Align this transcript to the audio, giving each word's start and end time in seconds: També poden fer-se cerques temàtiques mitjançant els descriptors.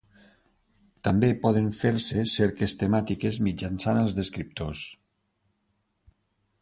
També 1.07 1.27
poden 1.43 1.67
fer-se 1.81 2.23
cerques 2.37 2.75
temàtiques 2.79 3.39
mitjançant 3.49 4.01
els 4.07 4.17
descriptors. 4.21 4.87